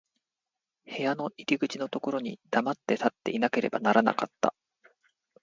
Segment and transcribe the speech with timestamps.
[0.87, 4.55] 部屋の入口のところに黙って立っていなければならなかった。